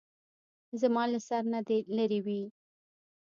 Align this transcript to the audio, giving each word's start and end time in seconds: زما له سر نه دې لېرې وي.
زما 0.81 1.03
له 1.11 1.19
سر 1.27 1.43
نه 1.53 1.59
دې 1.67 1.77
لېرې 1.95 2.19
وي. 2.25 2.41